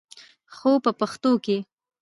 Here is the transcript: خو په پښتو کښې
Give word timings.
خو 0.55 0.71
په 0.83 0.91
پښتو 0.99 1.31
کښې 1.43 1.57